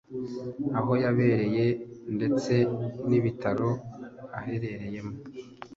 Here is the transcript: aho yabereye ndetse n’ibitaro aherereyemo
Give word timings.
aho 0.77 0.91
yabereye 1.03 1.65
ndetse 2.15 2.53
n’ibitaro 3.09 3.69
aherereyemo 4.37 5.15